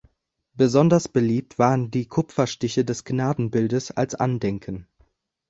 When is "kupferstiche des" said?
2.07-3.03